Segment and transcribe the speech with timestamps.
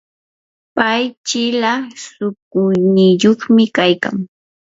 [0.75, 1.71] pay chila
[2.03, 4.15] shukuyniyuqmi kaykan.